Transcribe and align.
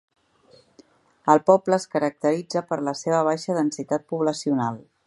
El 1.33 1.43
poble 1.51 1.79
es 1.79 1.85
caracteritza 1.97 2.65
per 2.71 2.81
la 2.89 2.95
seva 3.05 3.21
baixa 3.31 3.61
densitat 3.61 4.11
poblacional. 4.15 4.87